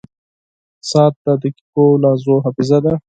•ساعت 0.89 1.15
د 1.25 1.27
دقیقو 1.43 1.85
لحظو 2.03 2.35
حافظه 2.45 2.79
ده. 2.85 2.93